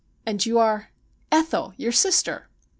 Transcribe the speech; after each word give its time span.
'And 0.25 0.43
you 0.43 0.57
are?'' 0.57 0.89
Ethel, 1.41 1.75
your 1.77 1.91
sister.' 1.91 2.49